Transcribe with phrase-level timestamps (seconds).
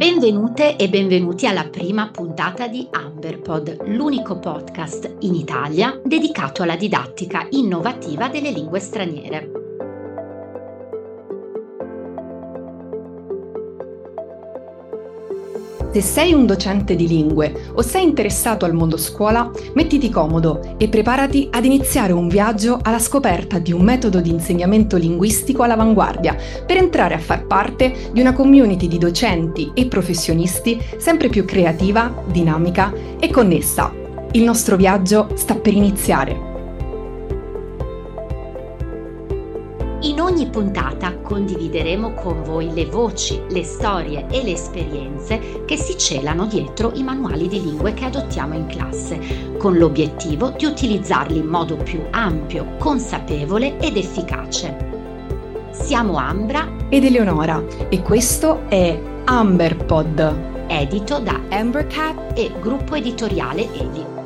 [0.00, 7.46] Benvenute e benvenuti alla prima puntata di Amberpod, l'unico podcast in Italia dedicato alla didattica
[7.50, 9.59] innovativa delle lingue straniere.
[15.92, 20.88] Se sei un docente di lingue o sei interessato al mondo scuola, mettiti comodo e
[20.88, 26.76] preparati ad iniziare un viaggio alla scoperta di un metodo di insegnamento linguistico all'avanguardia per
[26.76, 32.92] entrare a far parte di una community di docenti e professionisti sempre più creativa, dinamica
[33.18, 33.92] e connessa.
[34.30, 36.49] Il nostro viaggio sta per iniziare.
[40.40, 46.46] Ogni puntata condivideremo con voi le voci, le storie e le esperienze che si celano
[46.46, 51.76] dietro i manuali di lingue che adottiamo in classe, con l'obiettivo di utilizzarli in modo
[51.76, 54.88] più ampio, consapevole ed efficace.
[55.72, 64.19] Siamo Ambra ed Eleonora e questo è Amberpod, edito da Ambercat e gruppo editoriale Eli.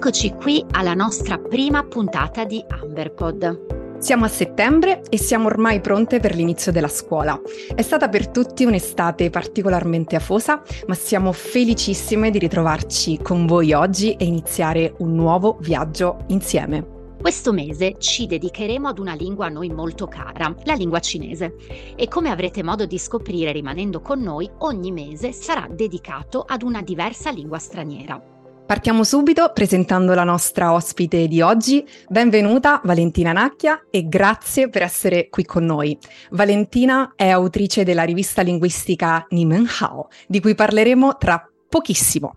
[0.00, 3.98] Eccoci qui alla nostra prima puntata di Amberpod.
[3.98, 7.38] Siamo a settembre e siamo ormai pronte per l'inizio della scuola.
[7.74, 14.14] È stata per tutti un'estate particolarmente afosa, ma siamo felicissime di ritrovarci con voi oggi
[14.14, 17.14] e iniziare un nuovo viaggio insieme.
[17.20, 21.56] Questo mese ci dedicheremo ad una lingua a noi molto cara, la lingua cinese.
[21.94, 26.80] E come avrete modo di scoprire rimanendo con noi, ogni mese sarà dedicato ad una
[26.80, 28.38] diversa lingua straniera.
[28.70, 31.84] Partiamo subito presentando la nostra ospite di oggi.
[32.06, 35.98] Benvenuta Valentina Nacchia e grazie per essere qui con noi.
[36.30, 42.34] Valentina è autrice della rivista linguistica Nimen Hao, di cui parleremo tra pochissimo.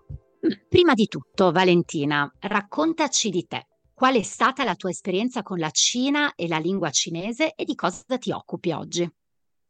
[0.68, 3.68] Prima di tutto, Valentina, raccontaci di te.
[3.94, 7.76] Qual è stata la tua esperienza con la Cina e la lingua cinese e di
[7.76, 9.08] cosa ti occupi oggi?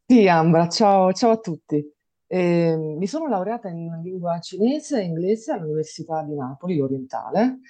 [0.07, 1.94] Sì, Ambra, ciao, ciao a tutti.
[2.35, 7.61] Eh, mi sono laureata in lingua cinese e inglese all'Università di Napoli Orientale,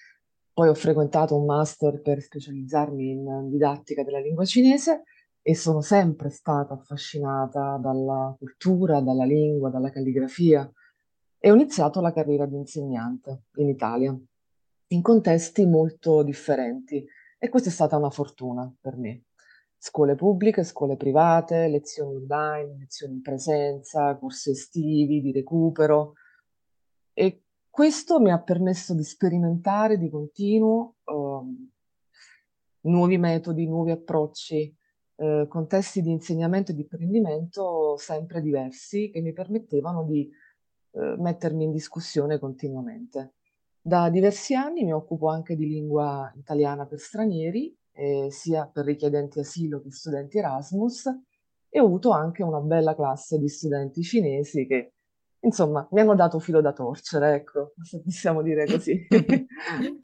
[0.54, 5.02] poi ho frequentato un master per specializzarmi in didattica della lingua cinese
[5.42, 10.66] e sono sempre stata affascinata dalla cultura, dalla lingua, dalla calligrafia.
[11.38, 14.18] E ho iniziato la carriera di insegnante in Italia,
[14.86, 17.04] in contesti molto differenti.
[17.38, 19.24] E questa è stata una fortuna per me
[19.84, 26.14] scuole pubbliche, scuole private, lezioni online, lezioni in presenza, corsi estivi di recupero
[27.12, 31.70] e questo mi ha permesso di sperimentare di continuo um,
[32.80, 34.74] nuovi metodi, nuovi approcci,
[35.16, 40.30] eh, contesti di insegnamento e di apprendimento sempre diversi che mi permettevano di
[40.92, 43.34] eh, mettermi in discussione continuamente.
[43.82, 49.38] Da diversi anni mi occupo anche di lingua italiana per stranieri eh, sia per richiedenti
[49.38, 51.06] asilo che studenti Erasmus
[51.68, 54.92] e ho avuto anche una bella classe di studenti cinesi che
[55.40, 59.06] insomma mi hanno dato filo da torcere, ecco, se possiamo dire così.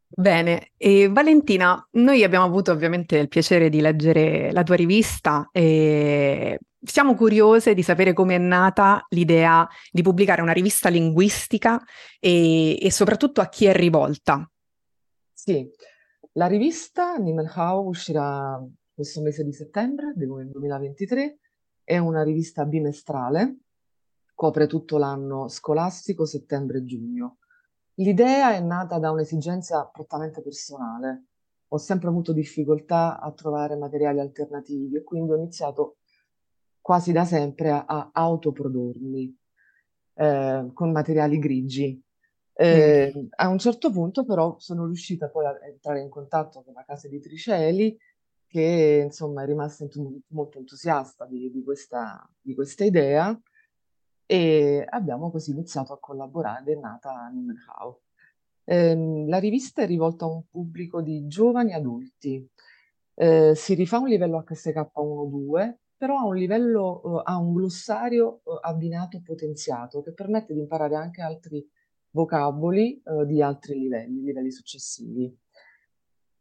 [0.06, 6.58] Bene, e Valentina, noi abbiamo avuto ovviamente il piacere di leggere la tua rivista e
[6.82, 11.82] siamo curiose di sapere come è nata l'idea di pubblicare una rivista linguistica
[12.18, 14.48] e, e soprattutto a chi è rivolta.
[15.32, 15.66] Sì,
[16.32, 18.64] la rivista Nimenhao uscirà
[18.94, 21.38] questo mese di settembre del 2023,
[21.82, 23.56] è una rivista bimestrale,
[24.34, 27.38] copre tutto l'anno scolastico, settembre e giugno.
[27.94, 31.24] L'idea è nata da un'esigenza prettamente personale.
[31.68, 35.96] Ho sempre avuto difficoltà a trovare materiali alternativi e quindi ho iniziato
[36.80, 39.36] quasi da sempre a, a autoprodurmi
[40.14, 42.02] eh, con materiali grigi.
[42.62, 46.84] Eh, a un certo punto però sono riuscita poi a entrare in contatto con la
[46.84, 47.98] casa editrice Eli
[48.46, 49.86] che insomma è rimasta
[50.26, 53.40] molto entusiasta di, di questa, di questa idea
[54.26, 57.98] e abbiamo così iniziato a collaborare è nata Nimenhau.
[58.64, 62.46] Eh, la rivista è rivolta a un pubblico di giovani adulti,
[63.14, 68.58] eh, si rifà un livello HSK1-2, però ha un livello, eh, ha un glossario eh,
[68.60, 71.66] abbinato potenziato che permette di imparare anche altri
[72.10, 75.34] vocaboli eh, di altri livelli, livelli successivi.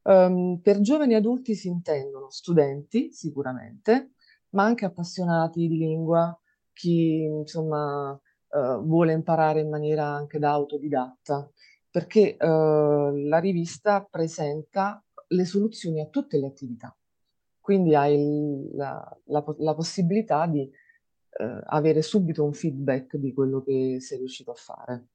[0.01, 4.13] Um, per giovani adulti si intendono studenti sicuramente,
[4.51, 6.37] ma anche appassionati di lingua,
[6.73, 11.49] chi insomma uh, vuole imparare in maniera anche da autodidatta,
[11.91, 16.95] perché uh, la rivista presenta le soluzioni a tutte le attività.
[17.59, 23.97] Quindi hai la, la, la, possibilità di uh, avere subito un feedback di quello che
[23.99, 25.09] sei riuscito a fare.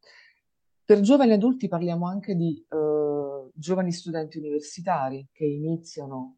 [0.87, 6.37] Per giovani adulti parliamo anche di eh, giovani studenti universitari che iniziano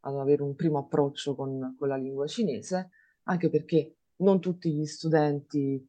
[0.00, 2.90] ad avere un primo approccio con, con la lingua cinese,
[3.24, 5.86] anche perché non tutti gli studenti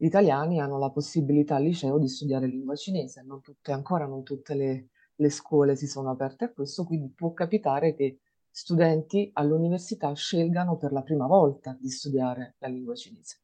[0.00, 4.54] italiani hanno la possibilità al liceo di studiare lingua cinese, non tutte, ancora non tutte
[4.54, 10.76] le, le scuole si sono aperte a questo, quindi può capitare che studenti all'università scelgano
[10.76, 13.38] per la prima volta di studiare la lingua cinese.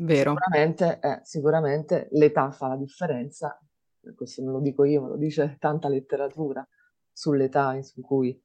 [0.00, 0.34] Vero.
[0.34, 3.60] Sicuramente, eh, sicuramente l'età fa la differenza,
[4.14, 6.66] questo non lo dico io, me lo dice tanta letteratura
[7.12, 8.40] sull'età in cui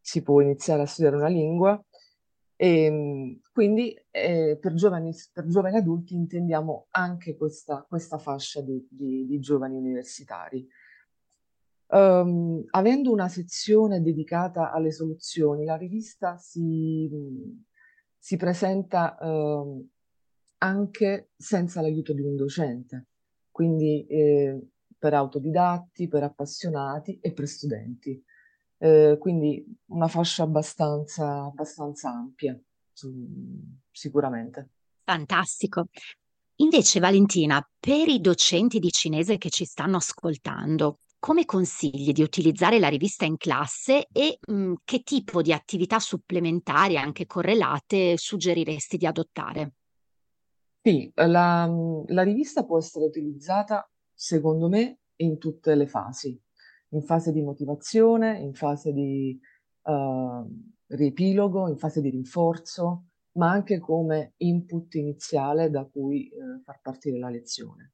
[0.00, 1.80] si può iniziare a studiare una lingua.
[2.56, 8.84] E, ehm, quindi eh, per, giovani, per giovani adulti intendiamo anche questa, questa fascia di,
[8.90, 10.66] di, di giovani universitari.
[11.90, 17.08] Um, avendo una sezione dedicata alle soluzioni, la rivista si,
[18.18, 19.88] si presenta um,
[20.58, 23.06] anche senza l'aiuto di un docente,
[23.50, 24.60] quindi eh,
[24.98, 28.22] per autodidatti, per appassionati e per studenti.
[28.80, 32.58] Eh, quindi una fascia abbastanza, abbastanza ampia,
[33.90, 34.70] sicuramente.
[35.04, 35.86] Fantastico.
[36.56, 42.78] Invece, Valentina, per i docenti di cinese che ci stanno ascoltando, come consigli di utilizzare
[42.78, 49.06] la rivista in classe e mh, che tipo di attività supplementari, anche correlate, suggeriresti di
[49.06, 49.72] adottare?
[50.80, 51.70] Sì, la,
[52.06, 56.40] la rivista può essere utilizzata, secondo me, in tutte le fasi,
[56.90, 59.38] in fase di motivazione, in fase di
[59.82, 60.46] uh,
[60.86, 67.18] riepilogo, in fase di rinforzo, ma anche come input iniziale da cui uh, far partire
[67.18, 67.92] la lezione.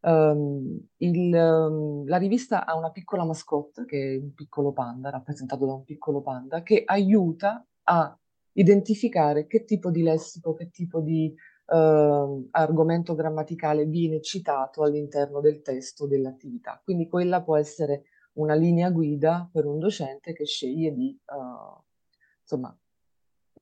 [0.00, 5.66] Um, il, um, la rivista ha una piccola mascotte, che è un piccolo panda, rappresentato
[5.66, 8.16] da un piccolo panda, che aiuta a
[8.52, 11.34] identificare che tipo di lessico, che tipo di
[11.66, 16.80] uh, argomento grammaticale viene citato all'interno del testo dell'attività.
[16.82, 18.04] Quindi quella può essere
[18.34, 21.82] una linea guida per un docente che sceglie di uh,
[22.42, 22.76] insomma,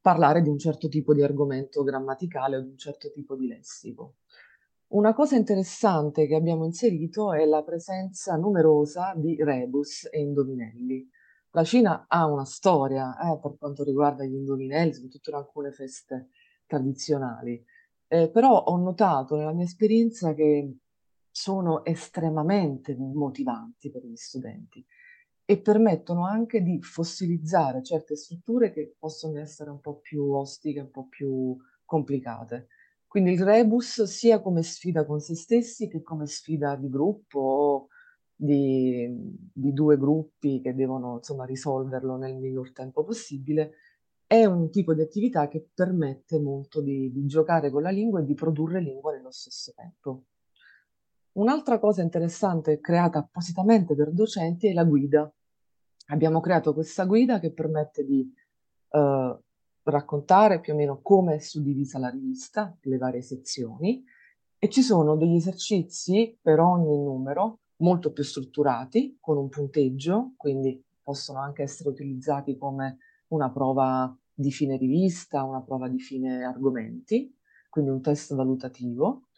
[0.01, 4.17] parlare di un certo tipo di argomento grammaticale o di un certo tipo di lessico.
[4.89, 11.09] Una cosa interessante che abbiamo inserito è la presenza numerosa di rebus e indovinelli.
[11.53, 16.29] La Cina ha una storia eh, per quanto riguarda gli indovinelli, soprattutto in alcune feste
[16.67, 17.65] tradizionali,
[18.15, 20.77] eh, però ho notato nella mia esperienza che
[21.33, 24.85] sono estremamente motivanti per gli studenti
[25.45, 30.91] e permettono anche di fossilizzare certe strutture che possono essere un po' più ostiche, un
[30.93, 32.69] po' più complicate.
[33.09, 37.89] Quindi il rebus sia come sfida con se stessi che come sfida di gruppo o
[38.33, 39.09] di,
[39.53, 43.73] di due gruppi che devono insomma risolverlo nel minor tempo possibile,
[44.35, 48.25] è un tipo di attività che permette molto di, di giocare con la lingua e
[48.25, 50.25] di produrre lingua nello stesso tempo.
[51.35, 55.33] Un'altra cosa interessante creata appositamente per docenti è la guida.
[56.07, 58.29] Abbiamo creato questa guida che permette di
[58.89, 59.39] uh,
[59.85, 64.05] raccontare più o meno come è suddivisa la rivista, le varie sezioni,
[64.59, 70.83] e ci sono degli esercizi per ogni numero molto più strutturati, con un punteggio, quindi
[71.01, 72.99] possono anche essere utilizzati come
[73.29, 77.33] una prova di fine rivista, una prova di fine argomenti,
[77.71, 79.29] quindi un test valutativo.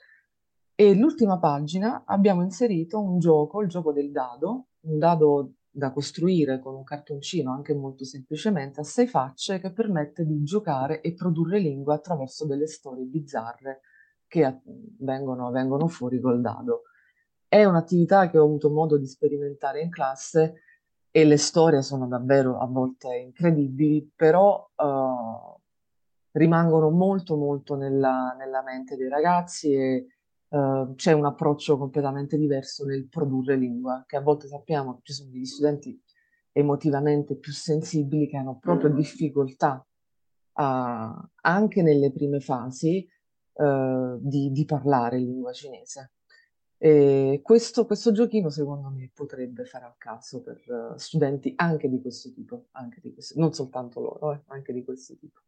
[0.75, 6.59] E l'ultima pagina abbiamo inserito un gioco, il gioco del dado, un dado da costruire
[6.59, 11.59] con un cartoncino anche molto semplicemente a sei facce che permette di giocare e produrre
[11.59, 13.81] lingua attraverso delle storie bizzarre
[14.27, 14.61] che
[14.99, 16.83] vengono, vengono fuori col dado.
[17.47, 20.63] È un'attività che ho avuto modo di sperimentare in classe
[21.17, 25.61] e le storie sono davvero a volte incredibili, però uh,
[26.33, 30.07] rimangono molto molto nella, nella, mente dei ragazzi e
[30.49, 35.31] Ehm, c'è un approccio completamente diverso nel produrre lingua, che a volte sappiamo ci sono
[35.31, 36.01] degli studenti
[36.53, 39.85] emotivamente più sensibili che hanno proprio difficoltà
[40.53, 43.07] a, anche nelle prime fasi
[43.55, 46.13] uh, di, di, parlare lingua cinese.
[46.87, 52.01] E questo, questo giochino secondo me potrebbe fare al caso per uh, studenti anche di
[52.01, 55.41] questo tipo, anche di questo, non soltanto loro, eh, anche di questo tipo.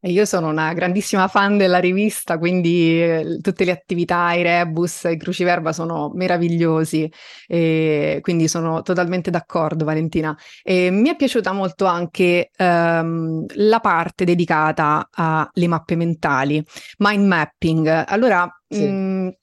[0.00, 5.04] E io sono una grandissima fan della rivista, quindi eh, tutte le attività, i rebus,
[5.04, 7.12] i cruciverba sono meravigliosi,
[7.46, 10.34] e quindi sono totalmente d'accordo Valentina.
[10.62, 16.64] E mi è piaciuta molto anche ehm, la parte dedicata alle mappe mentali,
[16.98, 18.04] mind mapping.
[18.06, 18.86] Allora, sì.
[18.86, 19.36] mh,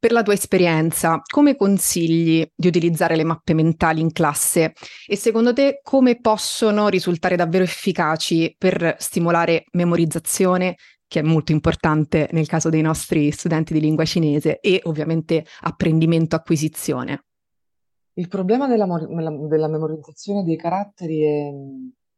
[0.00, 4.72] per la tua esperienza, come consigli di utilizzare le mappe mentali in classe
[5.06, 10.76] e secondo te come possono risultare davvero efficaci per stimolare memorizzazione,
[11.06, 16.34] che è molto importante nel caso dei nostri studenti di lingua cinese, e ovviamente apprendimento,
[16.34, 17.24] acquisizione?
[18.14, 21.50] Il problema della, della memorizzazione dei caratteri è,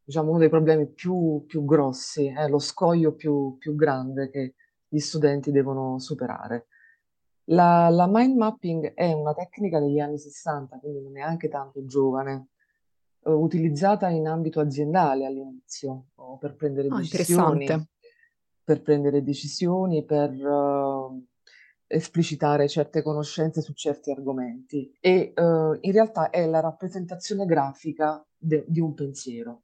[0.04, 4.54] diciamo, uno dei problemi più, più grossi, è lo scoglio più, più grande che
[4.86, 6.66] gli studenti devono superare.
[7.46, 11.84] La, la mind mapping è una tecnica degli anni 60, quindi non è neanche tanto
[11.84, 12.48] giovane,
[13.24, 16.06] eh, utilizzata in ambito aziendale all'inizio,
[16.38, 17.66] per prendere Oh, decisioni,
[18.64, 21.26] per prendere decisioni, per eh,
[21.86, 24.96] esplicitare certe conoscenze su certi argomenti.
[25.00, 29.62] E eh, in realtà è la rappresentazione grafica de- di un pensiero.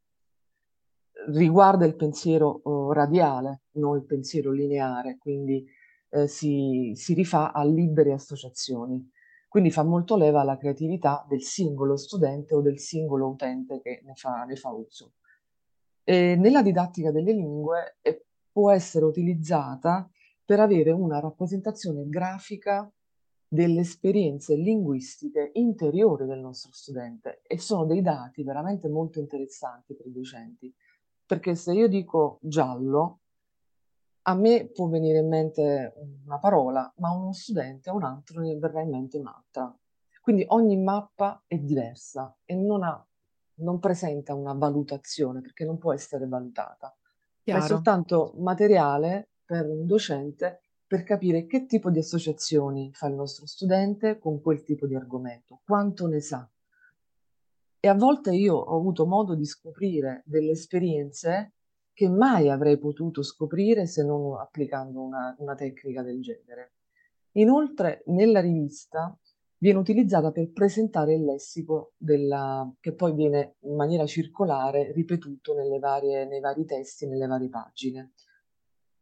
[1.29, 5.67] Riguarda il pensiero eh, radiale, non il pensiero lineare, quindi
[6.11, 9.11] eh, si, si rifà a libere associazioni.
[9.49, 14.15] Quindi fa molto leva alla creatività del singolo studente o del singolo utente che ne
[14.15, 15.15] fa, ne fa uso.
[16.05, 20.09] E nella didattica delle lingue eh, può essere utilizzata
[20.45, 22.91] per avere una rappresentazione grafica
[23.47, 30.07] delle esperienze linguistiche interiori del nostro studente e sono dei dati veramente molto interessanti per
[30.07, 30.75] i docenti,
[31.25, 33.21] perché se io dico giallo,
[34.29, 35.95] a me può venire in mente
[36.27, 39.75] una parola, ma a uno studente, a un altro, ne verrà in mente un'altra.
[40.21, 43.03] Quindi ogni mappa è diversa e non ha,
[43.55, 46.95] non presenta una valutazione, perché non può essere valutata, ma
[47.41, 47.65] è Chiaro.
[47.65, 54.19] soltanto materiale per un docente per capire che tipo di associazioni fa il nostro studente
[54.19, 56.47] con quel tipo di argomento, quanto ne sa.
[57.81, 61.55] E a volte io ho avuto modo di scoprire delle esperienze
[61.99, 66.75] che mai avrei potuto scoprire se non applicando una, una tecnica del genere.
[67.33, 69.19] Inoltre, nella rivista
[69.57, 76.25] viene utilizzata per presentare il lessico della, che poi viene in maniera circolare ripetuto varie,
[76.25, 78.13] nei vari testi, nelle varie pagine.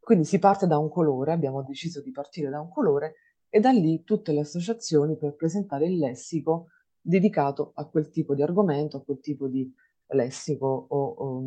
[0.00, 3.16] Quindi si parte da un colore, abbiamo deciso di partire da un colore
[3.50, 8.40] e da lì tutte le associazioni per presentare il lessico dedicato a quel tipo di
[8.40, 9.70] argomento, a quel tipo di
[10.06, 11.42] lessico o, o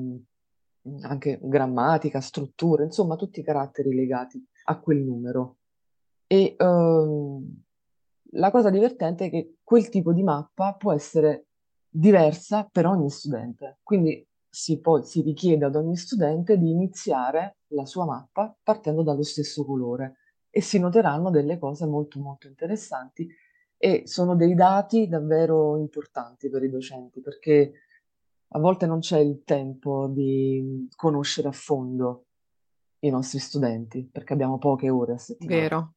[1.01, 5.57] anche grammatica, struttura, insomma tutti i caratteri legati a quel numero.
[6.27, 7.63] E ehm,
[8.33, 11.47] la cosa divertente è che quel tipo di mappa può essere
[11.89, 17.85] diversa per ogni studente, quindi si, poi, si richiede ad ogni studente di iniziare la
[17.85, 20.17] sua mappa partendo dallo stesso colore
[20.49, 23.27] e si noteranno delle cose molto molto interessanti
[23.77, 27.73] e sono dei dati davvero importanti per i docenti perché
[28.51, 32.25] a volte non c'è il tempo di conoscere a fondo
[32.99, 35.61] i nostri studenti perché abbiamo poche ore a settimana.
[35.61, 35.93] Vero.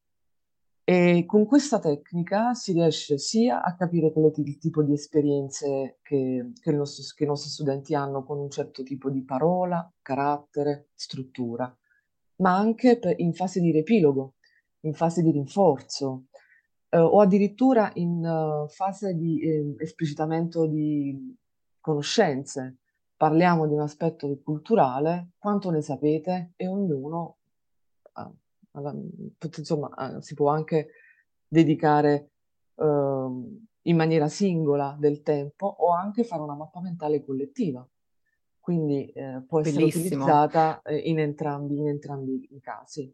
[0.84, 5.98] E con questa tecnica si riesce sia a capire qual è il tipo di esperienze
[6.02, 10.88] che, che, nostro- che i nostri studenti hanno con un certo tipo di parola, carattere,
[10.94, 11.74] struttura,
[12.36, 14.34] ma anche per- in fase di riepilogo,
[14.80, 16.24] in fase di rinforzo,
[16.88, 21.36] eh, o addirittura in eh, fase di eh, esplicitamento di
[21.82, 22.78] conoscenze.
[23.14, 26.54] Parliamo di un aspetto culturale, quanto ne sapete?
[26.56, 27.36] E ognuno
[29.38, 30.88] pot- insomma, ah, si può anche
[31.46, 32.30] dedicare
[32.76, 37.86] ehm, in maniera singola del tempo o anche fare una mappa mentale collettiva.
[38.58, 40.04] Quindi eh, può essere Bellissimo.
[40.04, 43.12] utilizzata eh, in entrambi, in entrambi i casi.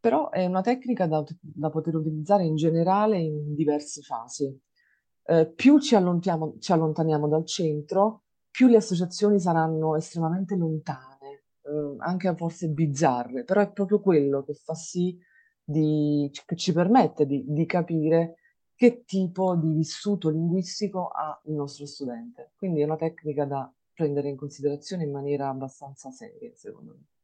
[0.00, 4.56] Però è una tecnica da, da poter utilizzare in generale in diverse fasi.
[5.30, 5.94] Eh, più ci
[6.58, 13.60] ci allontaniamo dal centro, più le associazioni saranno estremamente lontane, eh, anche forse bizzarre, però
[13.60, 15.18] è proprio quello che fa sì
[15.62, 18.36] di, che ci permette di, di capire
[18.74, 22.52] che tipo di vissuto linguistico ha il nostro studente.
[22.56, 27.17] Quindi è una tecnica da prendere in considerazione in maniera abbastanza seria, secondo me.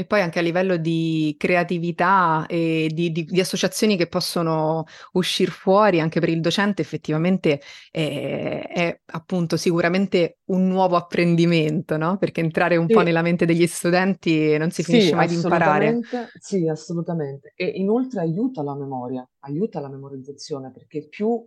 [0.00, 5.50] E poi anche a livello di creatività e di, di- di associazioni che possono uscire
[5.50, 12.16] fuori anche per il docente, effettivamente è, è appunto sicuramente un nuovo apprendimento, no?
[12.16, 15.34] Perché entrare un po' Sì, nella mente degli studenti non si Sì, finisce mai di
[15.34, 15.98] imparare.
[16.38, 17.52] sì, assolutamente.
[17.56, 21.44] E inoltre aiuta la memoria, aiuta la memorizzazione, perché più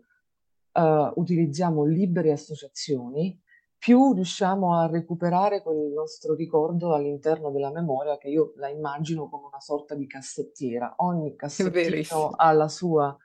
[0.73, 3.39] eh, utilizziamo libere associazioni,
[3.81, 9.47] più riusciamo a recuperare quel nostro ricordo all'interno della memoria, che io la immagino come
[9.47, 10.93] una sorta di cassettiera.
[10.97, 13.17] Ogni cassettino ha la sua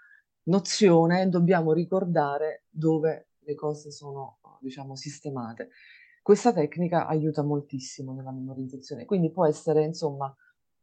[0.44, 5.68] nozione e dobbiamo ricordare dove le cose sono, diciamo, sistemate.
[6.22, 10.34] Questa tecnica aiuta moltissimo nella memorizzazione, quindi può essere, insomma,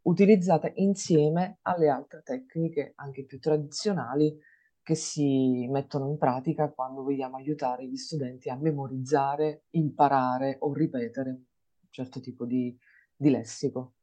[0.03, 4.37] utilizzata insieme alle altre tecniche anche più tradizionali
[4.83, 11.29] che si mettono in pratica quando vogliamo aiutare gli studenti a memorizzare, imparare o ripetere
[11.29, 11.39] un
[11.89, 12.77] certo tipo di,
[13.15, 13.93] di lessico.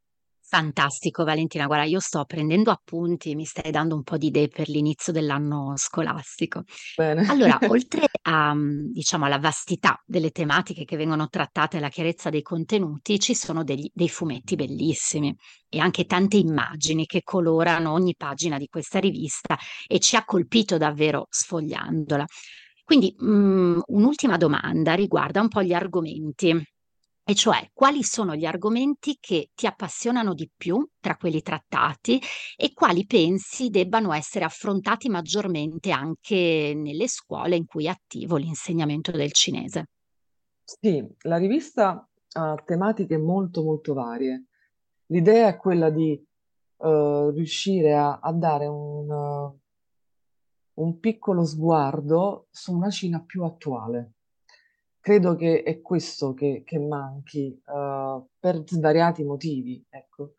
[0.52, 4.68] Fantastico Valentina, guarda io sto prendendo appunti, mi stai dando un po' di idee per
[4.68, 6.64] l'inizio dell'anno scolastico.
[6.96, 7.22] Bene.
[7.28, 12.42] Allora, oltre a, diciamo alla vastità delle tematiche che vengono trattate e la chiarezza dei
[12.42, 15.32] contenuti, ci sono degli dei fumetti bellissimi
[15.68, 20.78] e anche tante immagini che colorano ogni pagina di questa rivista e ci ha colpito
[20.78, 22.24] davvero sfogliandola.
[22.84, 26.60] Quindi, mhmm, un'ultima domanda riguarda un po' gli argomenti.
[27.30, 32.20] E cioè, quali sono gli argomenti che ti appassionano di più tra quelli trattati
[32.56, 39.12] e quali pensi debbano essere affrontati maggiormente anche nelle scuole in cui è attivo l'insegnamento
[39.12, 39.90] del cinese?
[40.64, 44.46] Sì, la rivista ha tematiche molto molto varie.
[45.06, 46.10] L'idea è quella di
[46.78, 49.60] eh, riuscire a, a dare un, uh,
[50.82, 54.14] un piccolo sguardo su una Cina più attuale.
[55.02, 60.34] Credo che è questo che, che manchi uh, per svariati motivi, ecco,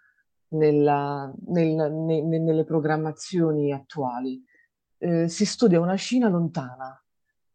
[0.50, 4.44] nella, nel, ne, nelle programmazioni attuali.
[5.00, 7.04] Eh, si studia una Cina lontana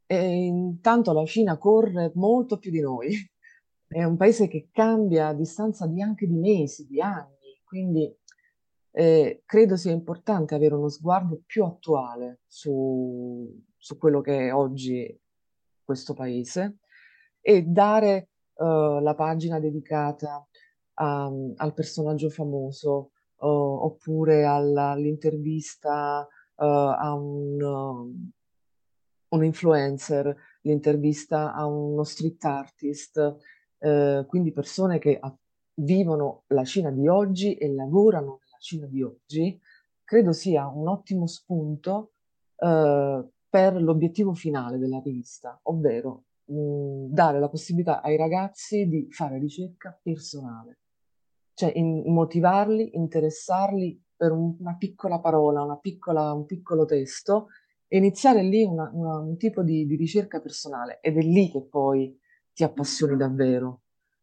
[0.04, 3.10] e intanto la Cina corre molto più di noi.
[3.86, 8.12] È un paese che cambia a distanza di anche di mesi, di anni, quindi
[8.90, 15.16] eh, credo sia importante avere uno sguardo più attuale su, su quello che è oggi
[15.84, 16.78] questo paese
[17.48, 20.44] e dare uh, la pagina dedicata
[20.94, 26.26] a, al personaggio famoso uh, oppure alla, all'intervista
[26.56, 27.62] uh, a un,
[29.28, 33.36] un, influencer, l'intervista a uno street artist,
[34.26, 35.32] quindi persone che a,
[35.74, 39.60] vivono la Cina di oggi e lavorano nella Cina di oggi,
[40.02, 42.10] credo sia un ottimo spunto
[42.56, 49.98] per l'obiettivo finale della rivista, ovvero mh, dare la possibilità ai ragazzi di fare ricerca
[50.02, 50.78] personale,
[51.54, 57.48] cioè in, motivarli, interessarli per un, una piccola parola, una piccola, un piccolo testo
[57.88, 61.62] e iniziare lì una, una, un tipo di, di ricerca personale ed è lì che
[61.62, 62.18] poi
[62.52, 63.82] ti appassioni davvero,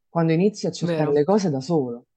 [0.09, 1.11] quando inizi a cercare Vero.
[1.11, 2.07] le cose da solo.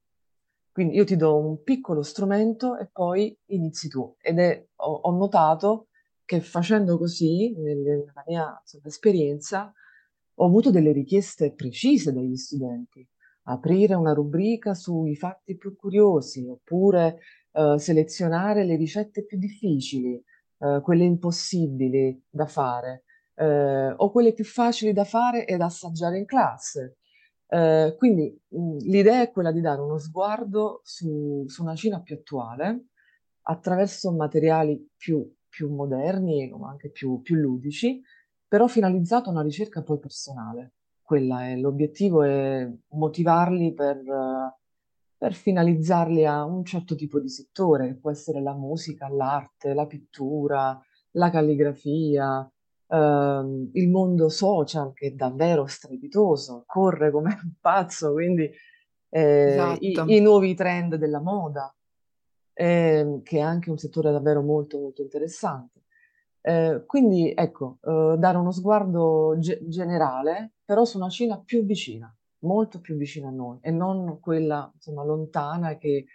[0.71, 4.15] Quindi io ti do un piccolo strumento e poi inizi tu.
[4.21, 5.87] Ed è, ho, ho notato
[6.23, 9.73] che facendo così, nella mia insomma, esperienza,
[10.39, 13.07] ho avuto delle richieste precise dagli studenti,
[13.43, 17.19] aprire una rubrica sui fatti più curiosi, oppure
[17.53, 20.21] eh, selezionare le ricette più difficili,
[20.59, 23.03] eh, quelle impossibili da fare,
[23.35, 26.97] eh, o quelle più facili da fare e da assaggiare in classe.
[27.47, 32.15] Eh, quindi mh, l'idea è quella di dare uno sguardo su, su una Cina più
[32.15, 32.87] attuale
[33.43, 38.01] attraverso materiali più, più moderni, ma anche più, più ludici,
[38.47, 40.73] però finalizzato a una ricerca poi personale.
[41.01, 44.01] Quella è l'obiettivo, è motivarli per,
[45.17, 49.85] per finalizzarli a un certo tipo di settore, che può essere la musica, l'arte, la
[49.85, 50.79] pittura,
[51.11, 52.49] la calligrafia,
[52.87, 58.49] ehm, il mondo social che è davvero strepitoso, corre come un pazzo, quindi
[59.09, 59.79] eh, Esatto.
[59.81, 61.73] i, i nuovi trend della moda,
[62.53, 65.83] eh, che è anche un settore davvero molto molto interessante.
[66.41, 72.13] Eh, quindi ecco, eh, dare uno sguardo ge- generale, però su una Cina più vicina,
[72.39, 76.05] molto più vicina a noi e non quella insomma, lontana che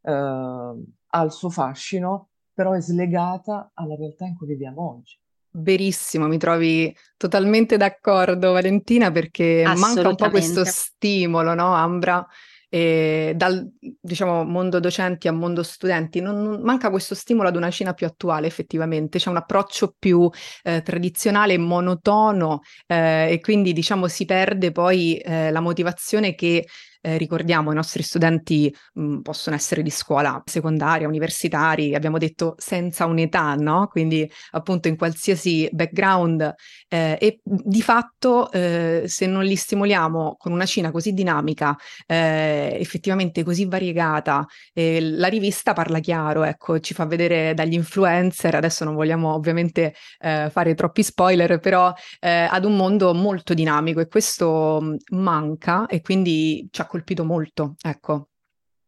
[0.00, 5.18] eh, ha il suo fascino, però è slegata alla realtà in cui viviamo oggi.
[5.50, 12.26] Verissimo, mi trovi totalmente d'accordo Valentina perché manca un po' questo stimolo, no Ambra?
[12.68, 17.70] E dal diciamo, mondo docenti a mondo studenti non, non, manca questo stimolo ad una
[17.70, 20.28] Cina più attuale effettivamente, c'è un approccio più
[20.64, 26.66] eh, tradizionale monotono eh, e quindi diciamo si perde poi eh, la motivazione che
[27.06, 32.54] eh, ricordiamo, i nostri studenti mh, mm, possono essere di scuola secondaria, universitari, abbiamo detto
[32.58, 33.86] senza un'età, no?
[33.86, 36.54] Quindi appunto in qualsiasi background
[36.88, 42.76] eh, e di fatto eh, se non li stimoliamo con una Cina così dinamica, eh,
[42.80, 48.94] effettivamente così variegata, la rivista parla chiaro, ecco, ci fa vedere dagli influencer, adesso non
[48.94, 54.80] vogliamo ovviamente eh, fare troppi spoiler, però eh, ad un mondo molto dinamico e questo
[54.82, 58.28] mm, manca e quindi ci ha colpito molto, ecco.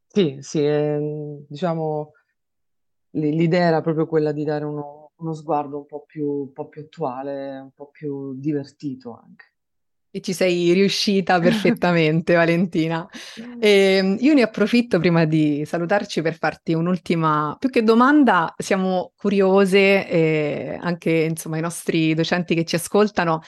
[0.06, 2.12] Sì, sì, eh, diciamo,
[3.10, 6.82] l'idea era proprio quella di dare uno, uno sguardo un po' più, un po' più
[6.82, 9.44] attuale, un po' più divertito anche.
[10.10, 13.06] E ci sei riuscita perfettamente, Valentina.
[13.60, 19.12] E ehm, io ne approfitto prima di salutarci per farti un'ultima, più che domanda, siamo
[19.14, 23.42] curiose e anche insomma i nostri docenti che ci ascoltano.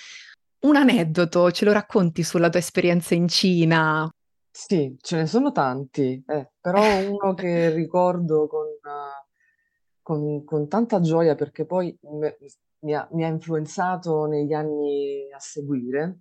[0.60, 4.06] Un aneddoto, ce lo racconti sulla tua esperienza in Cina?
[4.52, 8.66] Sì, ce ne sono tanti, eh, però uno che ricordo con,
[10.02, 12.36] con- con tanta gioia perché poi me-
[12.80, 16.20] mi ha, mi ha influenzato negli anni a seguire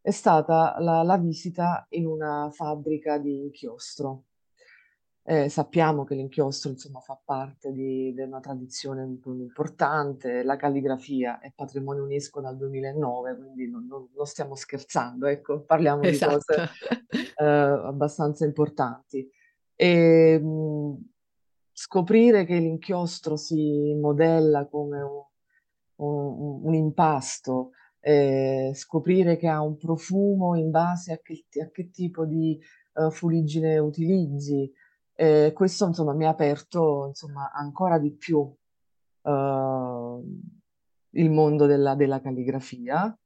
[0.00, 4.24] è stata la, la visita in una fabbrica di inchiostro.
[5.26, 10.42] Eh, sappiamo che l'inchiostro, insomma, fa parte di, di una tradizione importante.
[10.42, 16.02] La calligrafia è patrimonio UNESCO dal 2009, quindi non, non- non stiamo scherzando, ecco, parliamo
[16.02, 16.34] di Esatto.
[16.44, 16.68] cose
[17.36, 19.26] eh, abbastanza importanti.
[19.74, 21.08] E mh,
[21.72, 25.22] scoprire che l'inchiostro si modella come un,
[25.96, 31.88] un- un impasto, eh, scoprire che ha un profumo in base a che, a che
[31.88, 32.60] tipo di
[32.96, 34.70] eh, fuliggine utilizzi
[35.14, 38.52] e questo, insomma, mi ha aperto, insomma, ancora di più
[39.22, 40.22] eh,
[41.10, 43.16] il mondo della, della calligrafia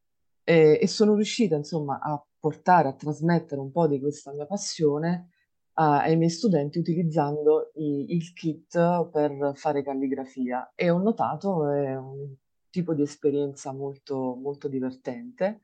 [0.45, 5.31] e, e sono riuscita, insomma, a portare, a trasmettere un po' di questa mia passione
[5.75, 10.73] a- ai miei studenti utilizzando i- il kit per fare calligrafia.
[10.75, 12.35] E ho notato è un
[12.71, 15.63] tipo di esperienza molto, molto divertente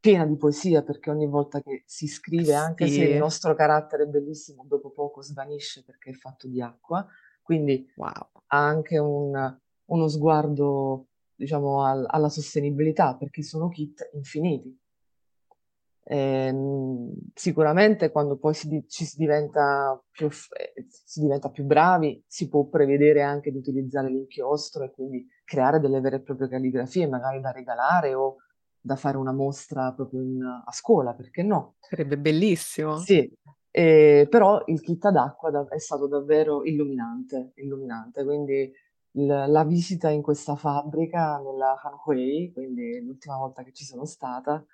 [0.00, 4.04] piena di poesia, perché ogni volta che si scrive, anche se il Sì, nostro carattere
[4.04, 7.06] è bellissimo, dopo poco svanisce perché è fatto di acqua,
[7.42, 8.28] quindi wow.
[8.48, 14.76] ha anche un- uno sguardo, diciamo, al- alla sostenibilità, perché sono kit infiniti.
[16.10, 22.48] Ehm, sicuramente quando poi si, ci si diventa più, eh, si diventa più bravi, si
[22.48, 27.40] può prevedere anche di utilizzare l'inchiostro e quindi creare delle vere e proprie calligrafie, magari
[27.40, 28.36] da regalare o
[28.88, 31.74] da fare una mostra proprio in- a scuola, perché no?
[31.80, 32.96] Sarebbe bellissimo.
[32.96, 33.30] Sì,
[33.70, 38.24] eh, però il kit ad acqua da- è stato davvero illuminante, illuminante.
[38.24, 38.72] Quindi
[39.12, 44.64] il- la visita in questa fabbrica nella Hanhui, quindi l'ultima volta che ci sono stata,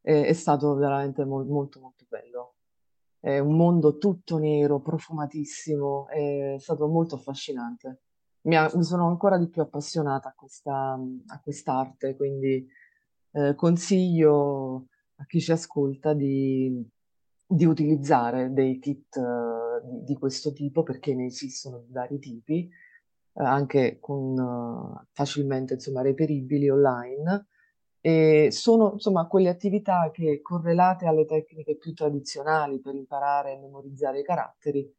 [0.00, 2.54] è, è stato veramente mol- molto molto bello.
[3.18, 8.00] È un mondo tutto nero, profumatissimo, è stato molto affascinante.
[8.42, 10.92] Mi, ha- mi sono ancora di più appassionata a questa,
[11.26, 12.66] a quest'arte, quindi
[13.32, 16.84] eh, consiglio a chi ci ascolta di,
[17.46, 22.68] di utilizzare dei kit eh, di, di questo tipo perché ne esistono di vari tipi,
[22.68, 27.46] eh, anche con, eh, facilmente insomma, reperibili online.
[28.02, 34.20] E sono insomma quelle attività che correlate alle tecniche più tradizionali per imparare e memorizzare
[34.20, 34.90] i caratteri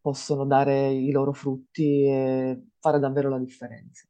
[0.00, 4.09] possono dare i loro frutti e fare davvero la differenza.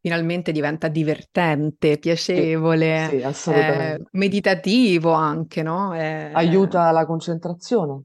[0.00, 4.08] Finalmente diventa divertente, Sì, piacevole, sì, eh, assolutamente.
[4.12, 5.94] meditativo anche, no?
[5.94, 8.04] Eh, Aiuta la concentrazione,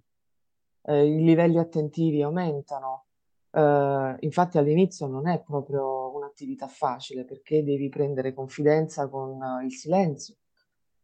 [0.83, 3.05] eh, i livelli attentivi aumentano.
[3.49, 9.71] Eh, infatti all'inizio non è proprio un'attività facile perché devi prendere confidenza con eh, il
[9.71, 10.35] silenzio,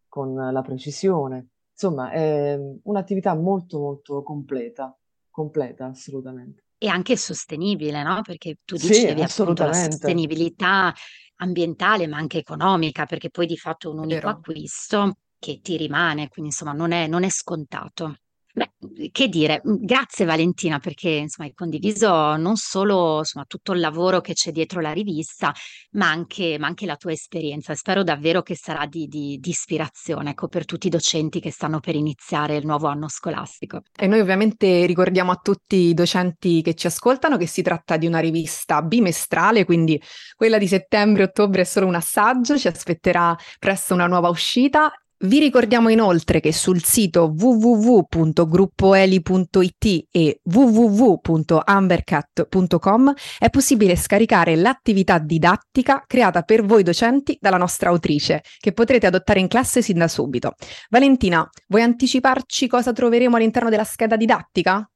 [0.10, 1.47] con la precisione.
[1.71, 4.93] Insomma, è un'attività molto molto completa,
[5.30, 6.65] completa assolutamente.
[6.83, 8.21] E anche sostenibile, no?
[8.23, 10.93] Perché tu Sì, dicevi appunto la sostenibilità
[11.37, 14.29] ambientale, ma anche economica, perché poi di fatto un unico vero.
[14.29, 18.15] acquisto che ti rimane, quindi insomma non è, non è scontato.
[18.53, 23.79] Beh, che dire, mm, grazie Valentina perché insomma hai condiviso non solo insomma, tutto il
[23.79, 25.53] lavoro che c'è dietro la rivista,
[25.91, 27.73] ma anche, ma anche la tua esperienza.
[27.75, 31.79] Spero davvero che sarà di, di- di ispirazione, ecco, per tutti i docenti che stanno
[31.79, 33.81] per iniziare il nuovo anno scolastico.
[33.95, 38.07] E noi ovviamente ricordiamo a tutti i docenti che ci ascoltano che si tratta di
[38.07, 40.01] una rivista bimestrale, quindi
[40.35, 44.91] quella di settembre-ottobre è solo un assaggio, ci aspetterà presto una nuova uscita.
[45.23, 56.41] Vi ricordiamo inoltre che sul sito www.gruppoeli.it e www.ambercat.com è possibile scaricare l'attività didattica creata
[56.41, 60.55] per voi docenti dalla nostra autrice, che potrete adottare in classe sin da subito.
[60.89, 64.89] Valentina, vuoi anticiparci cosa troveremo all'interno della scheda didattica?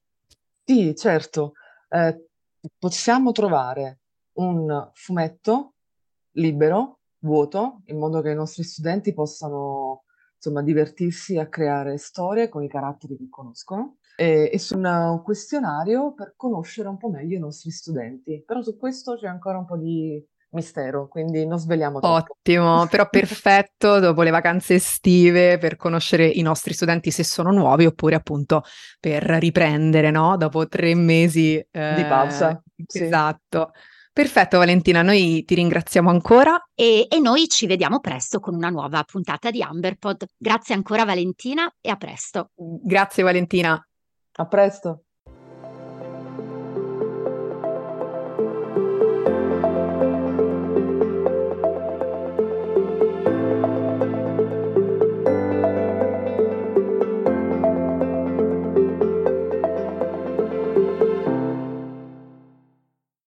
[0.64, 1.52] Sì, certo.
[1.88, 2.30] Eh,
[2.80, 4.00] possiamo trovare
[4.40, 5.76] un fumetto
[6.32, 10.05] libero, vuoto, in modo che i nostri studenti possano,
[10.50, 13.98] insomma, divertirsi a creare storie con i caratteri che conoscono.
[14.16, 18.44] E, e su un, un questionario per conoscere un po' meglio i nostri studenti.
[18.46, 20.24] Però su questo c'è ancora un po' di
[20.56, 22.38] mistero, quindi non sveliamo troppo.
[22.40, 27.86] Ottimo, però perfetto dopo le vacanze estive per conoscere i nostri studenti se sono nuovi
[27.86, 28.64] oppure appunto
[29.00, 30.38] per riprendere, no?
[30.38, 31.56] Dopo tre mesi.
[31.56, 33.10] Di eh, pausa, sì.
[34.16, 36.58] Perfetto, Valentina, noi ti ringraziamo ancora.
[36.74, 40.24] E, e noi ci vediamo presto con una nuova puntata di Amberpod.
[40.38, 42.52] Grazie ancora Valentina e a presto.
[42.56, 43.86] Grazie, Valentina.
[44.38, 45.05] A presto.